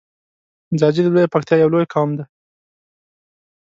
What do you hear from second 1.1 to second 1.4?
لویی